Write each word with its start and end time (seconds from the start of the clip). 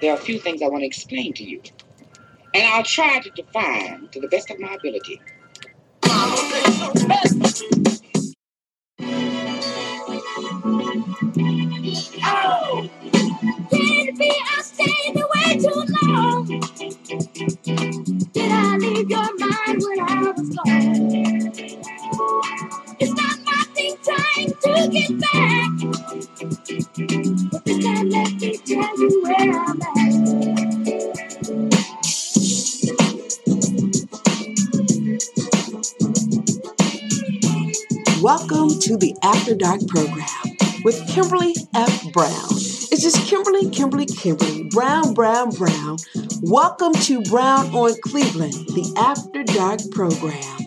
there 0.00 0.12
are 0.12 0.16
a 0.16 0.20
few 0.20 0.38
things 0.38 0.62
I 0.62 0.68
want 0.68 0.82
to 0.82 0.86
explain 0.86 1.32
to 1.34 1.44
you. 1.44 1.62
And 2.54 2.64
I'll 2.64 2.82
try 2.82 3.20
to 3.20 3.30
define 3.30 4.08
to 4.08 4.20
the 4.20 4.28
best 4.28 4.50
of 4.50 4.58
my 4.60 4.74
ability. 4.74 5.20
Oh, 12.24 12.88
it 13.72 14.18
be 14.18 14.42
I 14.56 14.62
stayed 14.62 15.16
away 15.16 15.58
too 15.58 15.84
long? 16.02 16.46
Did 18.32 18.52
I 18.52 18.76
leave 18.78 19.10
your 19.10 19.38
mind 19.38 19.82
when 19.82 20.00
I 20.00 20.32
was 20.32 20.56
gone? 20.56 21.25
Welcome 38.26 38.70
to 38.80 38.96
the 38.96 39.14
After 39.22 39.54
Dark 39.54 39.86
program 39.86 40.26
with 40.82 41.00
Kimberly 41.06 41.54
F. 41.76 42.12
Brown. 42.12 42.50
It's 42.50 43.00
just 43.00 43.24
Kimberly, 43.24 43.70
Kimberly, 43.70 44.06
Kimberly, 44.06 44.64
Brown, 44.64 45.14
Brown, 45.14 45.50
Brown. 45.50 45.98
Welcome 46.42 46.92
to 47.02 47.22
Brown 47.22 47.72
on 47.72 47.94
Cleveland, 48.02 48.54
the 48.74 48.92
After 48.98 49.44
Dark 49.44 49.78
program. 49.92 50.65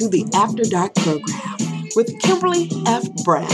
To 0.00 0.08
the 0.08 0.24
After 0.32 0.62
Dark 0.62 0.94
program 0.94 1.90
with 1.94 2.18
Kimberly 2.20 2.70
F. 2.86 3.04
Brown. 3.22 3.46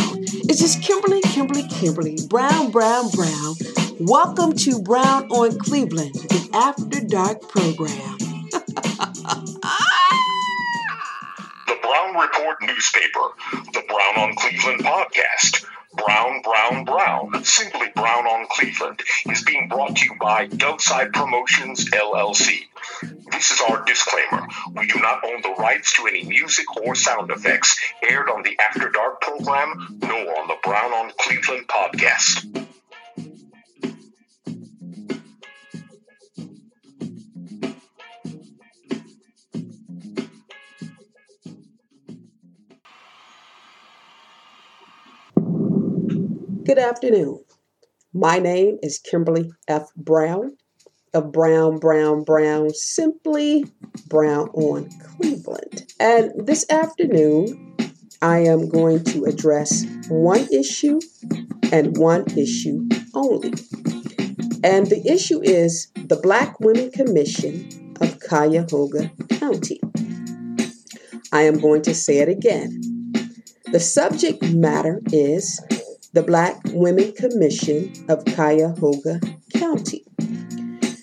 It's 0.47 0.61
just 0.61 0.81
Kimberly, 0.81 1.21
Kimberly, 1.23 1.67
Kimberly, 1.67 2.19
Brown, 2.29 2.71
Brown, 2.71 3.11
Brown. 3.11 3.57
Welcome 3.99 4.53
to 4.59 4.81
Brown 4.81 5.27
on 5.31 5.59
Cleveland, 5.59 6.15
the 6.15 6.49
After 6.55 7.01
Dark 7.01 7.49
program. 7.49 8.19
The 11.67 11.75
Brown 11.83 12.15
Report 12.15 12.63
newspaper, 12.63 13.29
the 13.73 13.83
Brown 13.89 14.29
on 14.29 14.35
Cleveland 14.37 14.85
podcast, 14.85 15.67
Brown, 15.97 16.43
Brown, 16.43 16.85
Brown, 16.85 17.45
simply 17.45 17.89
Brown 17.95 18.27
on 18.27 18.47
Cleveland, 18.51 19.01
is 19.27 19.43
being 19.45 19.69
brought 19.69 19.97
to 19.97 20.05
you 20.05 20.15
by 20.21 20.47
Downside 20.47 21.13
Promotions 21.13 21.87
LLC. 21.91 22.67
This 23.31 23.51
is 23.51 23.61
our 23.69 23.85
disclaimer. 23.85 24.47
We 24.75 24.87
do 24.87 25.01
not 25.01 25.25
own 25.25 25.43
the 25.43 25.55
rights 25.59 25.95
to 25.97 26.07
any 26.07 26.25
music 26.25 26.67
or 26.77 26.95
sound 26.95 27.31
effects 27.31 27.79
aired 28.09 28.29
on 28.29 28.43
the 28.43 28.59
After 28.71 28.91
Dark 28.91 29.21
program, 29.21 29.99
nor 30.03 30.39
on 30.41 30.49
the 30.49 30.57
Brown 30.63 30.93
on 30.93 31.13
Cleveland 31.19 31.67
podcast. 31.69 32.66
Good 46.67 46.79
afternoon. 46.81 47.45
My 48.13 48.41
name 48.41 48.81
is 48.83 48.99
Kimberly 48.99 49.53
F. 49.69 49.87
Brown 49.95 50.57
of 51.15 51.31
Brown, 51.31 51.79
Brown, 51.79 52.25
Brown, 52.25 52.71
simply 52.71 53.67
Brown 54.09 54.49
on 54.49 54.91
Cleveland. 54.99 55.93
And 56.01 56.33
this 56.45 56.69
afternoon, 56.69 57.77
I 58.21 58.39
am 58.39 58.69
going 58.69 59.05
to 59.05 59.27
address 59.27 59.85
one 60.09 60.49
issue 60.53 60.99
and 61.71 61.97
one 61.97 62.25
issue 62.37 62.89
only. 63.15 63.53
And 64.65 64.89
the 64.89 65.03
issue 65.07 65.41
is 65.41 65.93
the 65.95 66.19
Black 66.21 66.59
Women 66.59 66.91
Commission 66.91 67.95
of 68.01 68.19
Cuyahoga 68.19 69.13
County. 69.39 69.81
I 71.33 71.43
am 71.43 71.61
going 71.61 71.83
to 71.83 71.95
say 71.95 72.19
it 72.19 72.29
again. 72.29 72.83
The 73.71 73.79
subject 73.79 74.43
matter 74.43 75.01
is 75.13 75.61
the 76.17 76.23
Black 76.23 76.59
Women 76.69 77.13
Commission 77.13 77.93
of 78.09 78.25
Cuyahoga 78.25 79.21
County. 79.53 80.03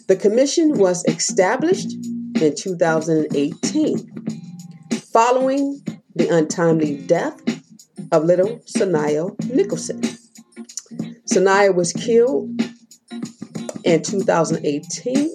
The 0.07 0.18
commission 0.19 0.79
was 0.79 1.06
established 1.06 1.94
in 2.41 2.56
2018 2.56 4.41
following 5.13 5.84
the 6.16 6.29
untimely 6.35 6.97
death 7.06 7.40
of 8.12 8.25
little 8.25 8.57
Saniyah 8.66 9.53
Nicholson. 9.53 10.01
Saniyah 11.31 11.75
was 11.75 11.94
killed 11.94 12.50
in 13.84 14.01
2018 14.01 15.30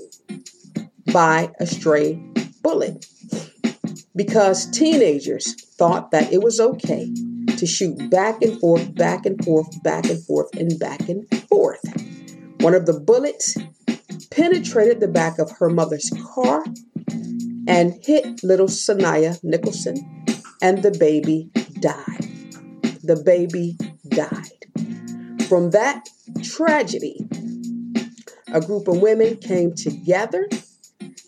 by 1.13 1.53
a 1.61 1.67
stray 1.69 2.15
bullet 2.63 3.07
because 4.17 4.69
teenagers 4.73 5.55
thought 5.77 6.11
that 6.11 6.33
it 6.33 6.43
was 6.43 6.59
okay 6.59 7.09
to 7.59 7.67
shoot 7.67 8.11
back 8.11 8.41
and 8.43 8.59
forth, 8.61 8.95
back 8.95 9.27
and 9.27 9.43
forth, 9.45 9.83
back 9.83 10.09
and 10.09 10.25
forth, 10.25 10.49
and 10.57 10.79
back 10.79 11.09
and 11.09 11.29
forth. 11.49 11.83
One 12.61 12.75
of 12.75 12.87
the 12.87 12.99
bullets 12.99 13.57
penetrated 14.31 15.01
the 15.01 15.09
back 15.09 15.39
of 15.39 15.51
her 15.59 15.69
mother's 15.69 16.11
car 16.35 16.65
and 17.67 17.95
hit 18.03 18.43
little 18.43 18.69
Saniyah 18.69 19.43
Nicholson, 19.43 19.97
and 20.63 20.83
the 20.83 20.97
baby 20.99 21.51
died. 21.81 22.27
The 23.03 23.21
baby 23.25 23.77
died. 24.09 25.47
From 25.49 25.71
that 25.71 26.09
tragedy, 26.43 27.27
a 28.53 28.61
group 28.61 28.89
of 28.89 29.01
women 29.01 29.37
came 29.37 29.75
together 29.75 30.49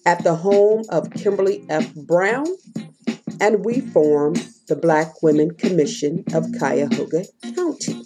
at 0.06 0.22
the 0.24 0.34
home 0.34 0.84
of 0.90 1.10
Kimberly 1.10 1.64
F. 1.68 1.94
Brown, 1.94 2.46
and 3.40 3.64
we 3.64 3.80
formed 3.80 4.46
the 4.70 4.76
Black 4.76 5.20
Women 5.20 5.50
Commission 5.54 6.22
of 6.32 6.46
Cuyahoga 6.56 7.24
County. 7.56 8.04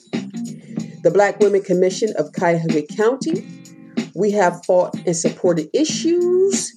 The 1.02 1.10
Black 1.12 1.38
Women 1.38 1.62
Commission 1.62 2.14
of 2.16 2.32
Cuyahoga 2.32 2.86
County, 2.86 3.46
we 4.14 4.30
have 4.30 4.64
fought 4.64 4.96
and 5.04 5.14
supported 5.14 5.68
issues 5.74 6.72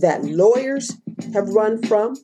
that 0.00 0.24
lawyers 0.24 0.90
have 1.34 1.48
run 1.50 1.80
from, 1.84 2.16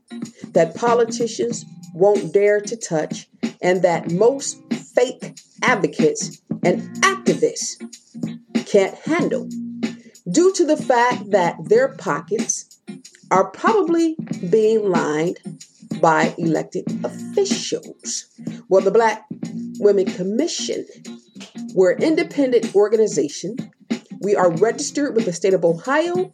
that 0.54 0.75
politicians 0.75 1.64
won't 1.94 2.32
dare 2.32 2.60
to 2.60 2.76
touch, 2.76 3.28
and 3.62 3.82
that 3.82 4.10
most 4.10 4.60
fake 4.72 5.38
advocates 5.62 6.42
and 6.64 6.82
activists 7.04 7.76
can't 8.66 8.96
handle 8.96 9.48
due 10.32 10.52
to 10.54 10.66
the 10.66 10.76
fact 10.76 11.31
that 11.31 11.54
their 11.66 11.94
pockets 11.94 12.81
are 13.31 13.50
probably 13.50 14.16
being 14.50 14.91
lined 14.91 15.38
by 16.04 16.34
elected 16.37 16.84
officials. 17.03 18.26
Well, 18.69 18.82
the 18.82 18.91
Black 18.91 19.25
Women 19.78 20.04
Commission, 20.04 20.84
we're 21.73 21.93
an 21.93 22.02
independent 22.02 22.75
organization. 22.75 23.56
We 24.20 24.37
are 24.37 24.50
registered 24.50 25.17
with 25.17 25.25
the 25.25 25.32
state 25.32 25.55
of 25.55 25.64
Ohio, 25.64 26.31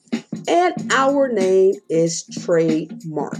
and 0.48 0.92
our 0.92 1.28
name 1.28 1.74
is 1.88 2.24
trademark. 2.42 3.38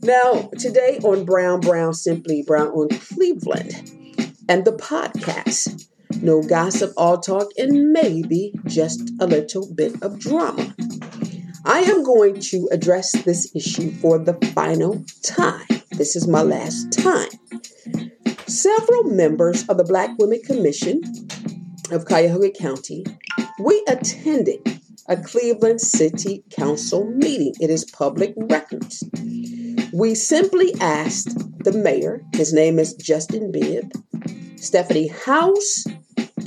Now, 0.00 0.48
today 0.58 0.98
on 1.04 1.26
Brown 1.26 1.60
Brown 1.60 1.92
Simply 1.92 2.42
Brown 2.42 2.68
on 2.68 2.88
Cleveland 2.88 3.74
and 4.48 4.64
the 4.64 4.72
podcast, 4.72 5.90
no 6.22 6.42
gossip, 6.42 6.94
all 6.96 7.18
talk, 7.18 7.48
and 7.58 7.92
maybe 7.92 8.54
just 8.64 9.10
a 9.20 9.26
little 9.26 9.70
bit 9.74 10.02
of 10.02 10.18
drama. 10.18 10.74
I 11.64 11.80
am 11.80 12.02
going 12.02 12.40
to 12.40 12.68
address 12.72 13.12
this 13.22 13.50
issue 13.54 13.90
for 13.92 14.18
the 14.18 14.34
final 14.54 15.04
time. 15.22 15.66
This 15.92 16.16
is 16.16 16.26
my 16.26 16.42
last 16.42 16.92
time. 16.92 17.28
Several 18.46 19.04
members 19.04 19.68
of 19.68 19.76
the 19.76 19.84
Black 19.84 20.10
Women 20.18 20.40
Commission 20.42 21.02
of 21.90 22.06
Cuyahoga 22.06 22.50
County, 22.50 23.04
we 23.58 23.84
attended 23.88 24.80
a 25.08 25.16
Cleveland 25.18 25.80
City 25.80 26.44
Council 26.50 27.04
meeting. 27.04 27.54
It 27.60 27.68
is 27.68 27.84
public 27.84 28.32
records. 28.36 29.04
We 29.92 30.14
simply 30.14 30.72
asked 30.80 31.36
the 31.62 31.72
mayor, 31.72 32.22
his 32.32 32.52
name 32.54 32.78
is 32.78 32.94
Justin 32.94 33.52
Bibb, 33.52 33.92
Stephanie 34.56 35.08
Howse, 35.08 35.84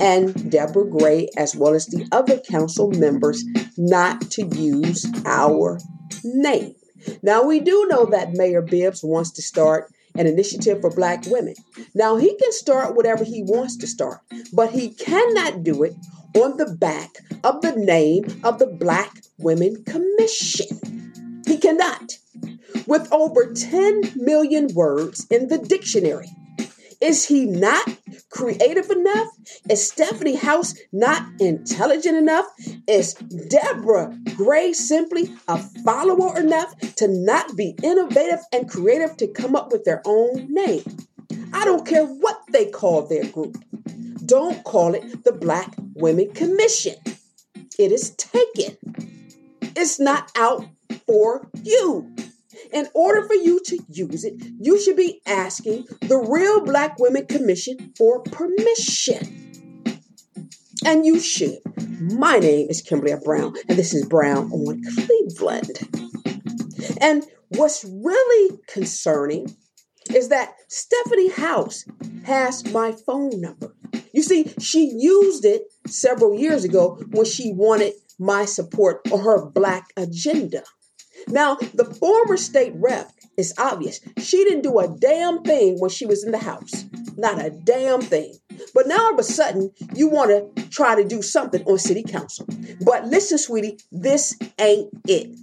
and 0.00 0.50
Deborah 0.50 0.88
Gray, 0.88 1.28
as 1.36 1.54
well 1.54 1.74
as 1.74 1.86
the 1.86 2.06
other 2.12 2.38
council 2.38 2.90
members, 2.90 3.44
not 3.76 4.20
to 4.32 4.46
use 4.46 5.06
our 5.24 5.78
name. 6.24 6.74
Now, 7.22 7.42
we 7.44 7.60
do 7.60 7.86
know 7.88 8.06
that 8.06 8.32
Mayor 8.32 8.62
Bibbs 8.62 9.02
wants 9.02 9.30
to 9.32 9.42
start 9.42 9.92
an 10.16 10.26
initiative 10.26 10.80
for 10.80 10.90
black 10.90 11.24
women. 11.26 11.54
Now, 11.94 12.16
he 12.16 12.36
can 12.36 12.52
start 12.52 12.94
whatever 12.94 13.24
he 13.24 13.42
wants 13.42 13.76
to 13.78 13.86
start, 13.86 14.20
but 14.52 14.70
he 14.70 14.90
cannot 14.90 15.62
do 15.62 15.82
it 15.82 15.94
on 16.36 16.56
the 16.56 16.66
back 16.66 17.10
of 17.42 17.62
the 17.62 17.72
name 17.72 18.24
of 18.44 18.58
the 18.58 18.66
Black 18.66 19.22
Women 19.38 19.84
Commission. 19.84 21.42
He 21.46 21.58
cannot. 21.58 22.18
With 22.86 23.10
over 23.12 23.52
10 23.52 24.12
million 24.16 24.68
words 24.74 25.26
in 25.30 25.48
the 25.48 25.58
dictionary, 25.58 26.28
is 27.00 27.26
he 27.26 27.44
not 27.44 27.88
creative 28.30 28.90
enough? 28.90 29.03
Is 29.68 29.88
Stephanie 29.88 30.36
Howse 30.36 30.74
not 30.92 31.22
intelligent 31.40 32.16
enough? 32.16 32.46
Is 32.86 33.14
Deborah 33.14 34.16
Gray 34.36 34.72
simply 34.72 35.34
a 35.48 35.58
follower 35.84 36.38
enough 36.38 36.78
to 36.96 37.08
not 37.08 37.56
be 37.56 37.74
innovative 37.82 38.40
and 38.52 38.68
creative 38.68 39.16
to 39.18 39.28
come 39.28 39.56
up 39.56 39.72
with 39.72 39.84
their 39.84 40.02
own 40.04 40.52
name? 40.52 40.82
I 41.52 41.64
don't 41.64 41.86
care 41.86 42.04
what 42.04 42.40
they 42.50 42.66
call 42.66 43.06
their 43.06 43.24
group. 43.24 43.56
Don't 44.26 44.64
call 44.64 44.94
it 44.94 45.24
the 45.24 45.32
Black 45.32 45.74
Women 45.94 46.32
Commission. 46.32 46.94
It 47.78 47.92
is 47.92 48.10
taken. 48.10 48.76
It's 49.76 49.98
not 49.98 50.30
out 50.36 50.66
for 51.06 51.48
you. 51.62 52.13
In 52.74 52.88
order 52.92 53.24
for 53.24 53.34
you 53.34 53.60
to 53.66 53.78
use 53.88 54.24
it, 54.24 54.34
you 54.58 54.80
should 54.80 54.96
be 54.96 55.22
asking 55.26 55.86
the 56.00 56.18
Real 56.18 56.64
Black 56.64 56.98
Women 56.98 57.24
Commission 57.24 57.92
for 57.96 58.20
permission. 58.22 59.52
And 60.84 61.06
you 61.06 61.20
should. 61.20 61.60
My 62.00 62.40
name 62.40 62.66
is 62.68 62.82
Kimberly 62.82 63.14
Brown, 63.24 63.54
and 63.68 63.78
this 63.78 63.94
is 63.94 64.04
Brown 64.06 64.50
on 64.50 64.82
Cleveland. 64.92 65.70
And 67.00 67.24
what's 67.50 67.84
really 67.84 68.58
concerning 68.66 69.54
is 70.12 70.28
that 70.30 70.54
Stephanie 70.66 71.30
Howse 71.30 71.84
has 72.24 72.64
my 72.72 72.90
phone 72.90 73.40
number. 73.40 73.72
You 74.12 74.22
see, 74.22 74.52
she 74.58 74.92
used 74.96 75.44
it 75.44 75.62
several 75.86 76.36
years 76.36 76.64
ago 76.64 77.00
when 77.12 77.24
she 77.24 77.52
wanted 77.52 77.92
my 78.18 78.44
support 78.44 79.00
on 79.12 79.20
her 79.20 79.48
black 79.48 79.92
agenda. 79.96 80.64
Now, 81.28 81.56
the 81.56 81.84
former 81.84 82.36
state 82.36 82.72
rep 82.76 83.10
is 83.36 83.54
obvious. 83.58 84.00
She 84.18 84.44
didn't 84.44 84.62
do 84.62 84.78
a 84.78 84.88
damn 84.88 85.42
thing 85.42 85.78
when 85.78 85.90
she 85.90 86.06
was 86.06 86.24
in 86.24 86.32
the 86.32 86.38
House. 86.38 86.84
Not 87.16 87.44
a 87.44 87.50
damn 87.50 88.00
thing. 88.00 88.34
But 88.74 88.86
now 88.86 89.06
all 89.06 89.14
of 89.14 89.18
a 89.18 89.24
sudden, 89.24 89.70
you 89.94 90.08
want 90.08 90.56
to 90.56 90.68
try 90.68 90.94
to 90.94 91.06
do 91.06 91.22
something 91.22 91.62
on 91.64 91.78
city 91.78 92.02
council. 92.02 92.46
But 92.84 93.06
listen, 93.06 93.38
sweetie, 93.38 93.78
this 93.90 94.36
ain't 94.58 94.90
it. 95.06 95.36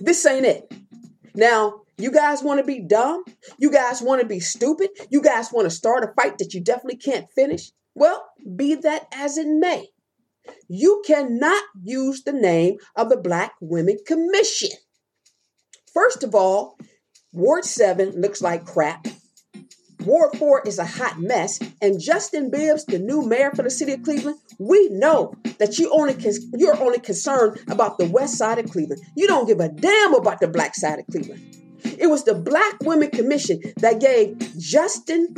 This 0.00 0.24
ain't 0.26 0.46
it. 0.46 0.72
Now, 1.34 1.82
you 1.98 2.10
guys 2.12 2.42
want 2.42 2.60
to 2.60 2.64
be 2.64 2.80
dumb? 2.80 3.24
You 3.58 3.70
guys 3.70 4.00
want 4.00 4.20
to 4.20 4.26
be 4.26 4.40
stupid? 4.40 4.90
You 5.10 5.20
guys 5.20 5.50
want 5.52 5.66
to 5.66 5.70
start 5.70 6.04
a 6.04 6.12
fight 6.14 6.38
that 6.38 6.54
you 6.54 6.60
definitely 6.60 6.98
can't 6.98 7.30
finish? 7.32 7.72
Well, 7.94 8.24
be 8.56 8.76
that 8.76 9.08
as 9.12 9.36
it 9.36 9.48
may. 9.48 9.88
You 10.68 11.02
cannot 11.06 11.62
use 11.82 12.22
the 12.22 12.32
name 12.32 12.76
of 12.96 13.08
the 13.08 13.16
Black 13.16 13.54
Women 13.60 13.98
Commission. 14.06 14.70
First 15.98 16.22
of 16.22 16.32
all, 16.32 16.78
Ward 17.32 17.64
7 17.64 18.20
looks 18.20 18.40
like 18.40 18.64
crap. 18.64 19.08
Ward 20.04 20.38
4 20.38 20.62
is 20.64 20.78
a 20.78 20.86
hot 20.86 21.18
mess. 21.18 21.58
And 21.82 21.98
Justin 22.00 22.52
Bibbs, 22.52 22.84
the 22.84 23.00
new 23.00 23.26
mayor 23.26 23.50
for 23.50 23.64
the 23.64 23.70
city 23.70 23.94
of 23.94 24.04
Cleveland, 24.04 24.38
we 24.60 24.90
know 24.90 25.34
that 25.58 25.76
you 25.76 25.90
only 25.92 26.16
you're 26.56 26.80
only 26.80 27.00
concerned 27.00 27.58
about 27.68 27.98
the 27.98 28.06
west 28.06 28.38
side 28.38 28.60
of 28.60 28.70
Cleveland. 28.70 29.02
You 29.16 29.26
don't 29.26 29.48
give 29.48 29.58
a 29.58 29.68
damn 29.68 30.14
about 30.14 30.38
the 30.38 30.46
black 30.46 30.76
side 30.76 31.00
of 31.00 31.06
Cleveland. 31.08 31.42
It 31.82 32.06
was 32.06 32.22
the 32.22 32.34
Black 32.34 32.76
Women 32.82 33.10
Commission 33.10 33.60
that 33.78 34.00
gave 34.00 34.38
Justin 34.56 35.34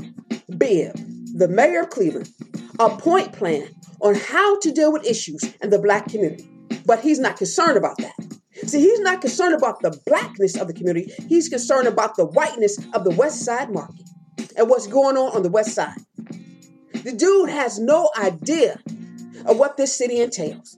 Bibb, 0.58 0.94
the 1.38 1.48
mayor 1.48 1.84
of 1.84 1.88
Cleveland, 1.88 2.28
a 2.78 2.90
point 2.90 3.32
plan 3.32 3.66
on 4.02 4.14
how 4.14 4.58
to 4.58 4.70
deal 4.70 4.92
with 4.92 5.06
issues 5.06 5.42
in 5.62 5.70
the 5.70 5.78
black 5.78 6.08
community. 6.10 6.46
But 6.84 7.00
he's 7.00 7.18
not 7.18 7.38
concerned 7.38 7.78
about 7.78 7.96
that. 7.96 8.29
See, 8.70 8.78
he's 8.78 9.00
not 9.00 9.20
concerned 9.20 9.56
about 9.56 9.80
the 9.82 10.00
blackness 10.06 10.56
of 10.56 10.68
the 10.68 10.72
community. 10.72 11.12
He's 11.28 11.48
concerned 11.48 11.88
about 11.88 12.14
the 12.14 12.24
whiteness 12.24 12.78
of 12.94 13.02
the 13.02 13.10
West 13.10 13.44
Side 13.44 13.72
market 13.72 14.08
and 14.56 14.70
what's 14.70 14.86
going 14.86 15.16
on 15.16 15.34
on 15.34 15.42
the 15.42 15.48
West 15.48 15.74
Side. 15.74 15.98
The 17.02 17.10
dude 17.10 17.50
has 17.50 17.80
no 17.80 18.10
idea 18.16 18.78
of 19.44 19.58
what 19.58 19.76
this 19.76 19.96
city 19.96 20.20
entails. 20.20 20.76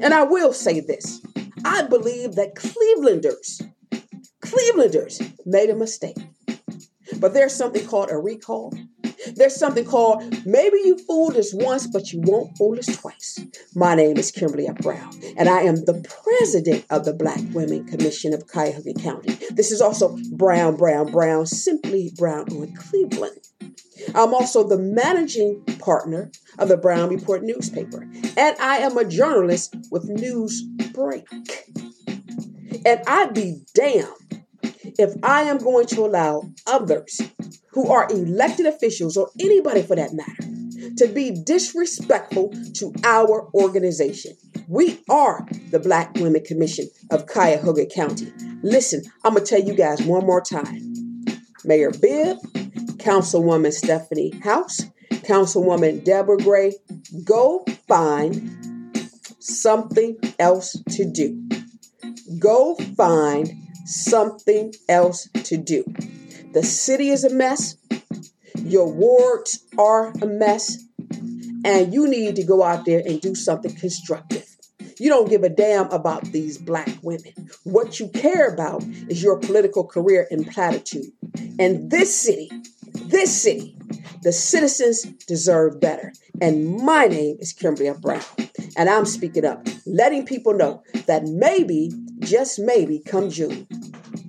And 0.00 0.14
I 0.14 0.22
will 0.22 0.54
say 0.54 0.80
this 0.80 1.20
I 1.62 1.82
believe 1.82 2.36
that 2.36 2.54
Clevelanders, 2.54 3.70
Clevelanders 4.40 5.20
made 5.44 5.68
a 5.68 5.76
mistake. 5.76 6.16
But 7.20 7.34
there's 7.34 7.54
something 7.54 7.86
called 7.86 8.10
a 8.10 8.16
recall 8.16 8.72
there's 9.34 9.54
something 9.54 9.84
called 9.84 10.22
maybe 10.46 10.78
you 10.84 10.98
fooled 10.98 11.36
us 11.36 11.54
once, 11.54 11.86
but 11.86 12.12
you 12.12 12.20
won't 12.22 12.56
fool 12.56 12.78
us 12.78 12.86
twice. 12.86 13.38
My 13.74 13.94
name 13.94 14.18
is 14.18 14.30
Kimberly 14.30 14.66
F. 14.66 14.76
Brown, 14.78 15.10
and 15.38 15.48
I 15.48 15.62
am 15.62 15.76
the 15.76 16.04
president 16.24 16.84
of 16.90 17.06
the 17.06 17.14
Black 17.14 17.40
Women 17.54 17.86
Commission 17.86 18.34
of 18.34 18.46
Cuyahoga 18.46 18.92
County. 18.94 19.38
This 19.50 19.72
is 19.72 19.80
also 19.80 20.18
Brown, 20.32 20.76
Brown, 20.76 21.10
Brown, 21.10 21.46
simply 21.46 22.12
Brown 22.16 22.52
on 22.52 22.74
Cleveland. 22.74 23.38
I'm 24.14 24.34
also 24.34 24.68
the 24.68 24.78
managing 24.78 25.64
partner 25.78 26.30
of 26.58 26.68
the 26.68 26.76
Brown 26.76 27.08
Report 27.08 27.42
newspaper, 27.44 28.02
and 28.36 28.56
I 28.60 28.78
am 28.78 28.98
a 28.98 29.06
journalist 29.06 29.74
with 29.90 30.04
News 30.04 30.62
Break. 30.92 31.26
And 32.84 33.00
I'd 33.06 33.32
be 33.32 33.62
damned 33.74 34.44
if 34.98 35.14
I 35.22 35.44
am 35.44 35.56
going 35.56 35.86
to 35.86 36.04
allow 36.04 36.42
others 36.66 37.22
who 37.70 37.90
are 37.90 38.10
elected 38.10 38.66
officials 38.66 39.16
or 39.16 39.30
anybody 39.40 39.82
for 39.82 39.96
that 39.96 40.12
matter 40.12 40.51
to 40.96 41.06
be 41.06 41.30
disrespectful 41.30 42.52
to 42.74 42.92
our 43.04 43.48
organization. 43.54 44.32
We 44.68 45.00
are 45.08 45.46
the 45.70 45.78
Black 45.78 46.14
Women 46.16 46.44
Commission 46.44 46.88
of 47.10 47.26
Cuyahoga 47.26 47.86
County. 47.86 48.32
Listen, 48.62 49.02
I'm 49.24 49.34
going 49.34 49.44
to 49.44 49.50
tell 49.50 49.66
you 49.66 49.74
guys 49.74 50.02
one 50.02 50.26
more 50.26 50.40
time. 50.40 51.24
Mayor 51.64 51.90
Bibb, 51.90 52.38
Councilwoman 52.98 53.72
Stephanie 53.72 54.32
Howse, 54.42 54.86
Councilwoman 55.10 56.04
Deborah 56.04 56.38
Gray, 56.38 56.74
go 57.24 57.64
find 57.88 58.98
something 59.38 60.16
else 60.38 60.76
to 60.90 61.04
do. 61.10 61.48
Go 62.38 62.76
find 62.96 63.52
something 63.84 64.72
else 64.88 65.28
to 65.44 65.56
do. 65.56 65.84
The 66.52 66.62
city 66.62 67.08
is 67.10 67.24
a 67.24 67.30
mess. 67.30 67.76
Your 68.58 68.90
wards 68.92 69.64
are 69.78 70.12
a 70.22 70.26
mess. 70.26 70.78
And 71.64 71.94
you 71.94 72.08
need 72.08 72.36
to 72.36 72.44
go 72.44 72.62
out 72.62 72.84
there 72.84 73.02
and 73.04 73.20
do 73.20 73.34
something 73.34 73.74
constructive. 73.76 74.44
You 74.98 75.08
don't 75.08 75.28
give 75.28 75.42
a 75.42 75.48
damn 75.48 75.90
about 75.90 76.24
these 76.26 76.58
black 76.58 76.88
women. 77.02 77.32
What 77.64 77.98
you 77.98 78.08
care 78.08 78.52
about 78.52 78.84
is 79.08 79.22
your 79.22 79.38
political 79.38 79.84
career 79.84 80.26
and 80.30 80.46
platitude. 80.46 81.12
And 81.58 81.90
this 81.90 82.14
city, 82.14 82.50
this 83.06 83.32
city, 83.32 83.76
the 84.22 84.32
citizens 84.32 85.02
deserve 85.26 85.80
better. 85.80 86.12
And 86.40 86.76
my 86.76 87.06
name 87.06 87.36
is 87.40 87.52
Kimberly 87.52 87.92
Brown. 88.00 88.22
And 88.76 88.88
I'm 88.88 89.04
speaking 89.04 89.44
up, 89.44 89.66
letting 89.86 90.24
people 90.24 90.54
know 90.54 90.82
that 91.06 91.24
maybe, 91.24 91.92
just 92.20 92.58
maybe, 92.58 93.00
come 93.00 93.30
June, 93.30 93.66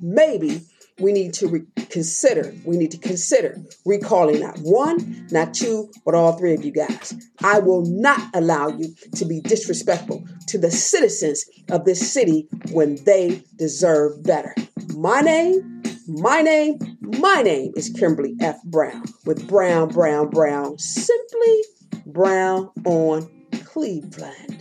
maybe 0.01 0.61
we 0.99 1.11
need 1.11 1.33
to 1.35 1.47
re- 1.47 1.82
consider, 1.93 2.51
we 2.65 2.75
need 2.75 2.89
to 2.89 2.97
consider 2.97 3.55
recalling 3.85 4.39
not 4.39 4.57
one, 4.59 5.27
not 5.31 5.53
two, 5.53 5.89
but 6.03 6.15
all 6.15 6.33
three 6.33 6.55
of 6.55 6.65
you 6.65 6.71
guys. 6.71 7.13
I 7.43 7.59
will 7.59 7.85
not 7.85 8.19
allow 8.33 8.69
you 8.69 8.95
to 9.15 9.25
be 9.25 9.41
disrespectful 9.41 10.25
to 10.47 10.57
the 10.57 10.71
citizens 10.71 11.45
of 11.69 11.85
this 11.85 12.11
city 12.11 12.47
when 12.71 12.95
they 13.05 13.43
deserve 13.57 14.23
better. 14.23 14.55
My 14.97 15.21
name, 15.21 15.83
my 16.07 16.41
name, 16.41 16.79
my 17.01 17.43
name 17.43 17.73
is 17.75 17.89
Kimberly 17.89 18.33
F. 18.41 18.61
Brown 18.65 19.03
with 19.25 19.47
Brown, 19.47 19.89
Brown, 19.89 20.31
Brown, 20.31 20.79
simply 20.79 21.61
Brown 22.07 22.71
on 22.85 23.29
Cleveland. 23.65 24.52